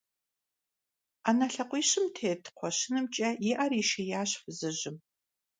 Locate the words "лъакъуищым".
1.53-2.05